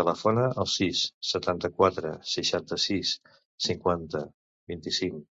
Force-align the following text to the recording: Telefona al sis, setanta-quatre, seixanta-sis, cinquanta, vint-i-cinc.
Telefona 0.00 0.42
al 0.64 0.68
sis, 0.72 1.04
setanta-quatre, 1.30 2.12
seixanta-sis, 2.34 3.16
cinquanta, 3.70 4.26
vint-i-cinc. 4.76 5.28